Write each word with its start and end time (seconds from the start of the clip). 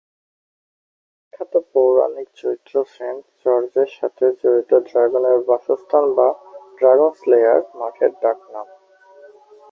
বিখ্যাত 1.15 1.53
পৌরাণিক 1.71 2.27
চরিত্র 2.35 2.73
সেন্ট 2.93 3.23
জর্জের 3.41 3.89
সাথে 3.97 4.25
জড়িত 4.41 4.71
ড্রাগনের 4.87 5.37
বাসস্থান 5.47 6.05
বা 6.17 6.27
"ড্রাগন’স 6.77 7.19
লেয়ার" 7.31 7.61
মাঠের 7.79 8.11
ডাকনাম। 8.23 8.67